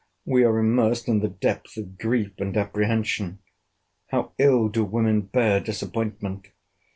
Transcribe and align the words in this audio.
we 0.25 0.43
are 0.43 0.57
immersed 0.57 1.07
in 1.07 1.19
the 1.19 1.27
depth 1.27 1.77
of 1.77 1.99
grief 1.99 2.31
and 2.39 2.57
apprehension! 2.57 3.37
How 4.07 4.31
ill 4.39 4.67
do 4.67 4.83
women 4.83 5.21
bear 5.21 5.59
disappointment! 5.59 6.47